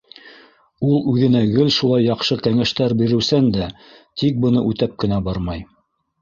Ул 0.85 0.95
үҙенә 1.11 1.41
гел 1.51 1.69
шулай 1.75 2.03
яҡшы 2.05 2.37
кәңәштәр 2.47 2.95
биреүсән 3.03 3.51
дә, 3.59 3.69
тик 4.23 4.41
быны 4.47 4.65
үтәп 4.73 4.97
кенә 5.05 5.23
бармай. 5.31 5.63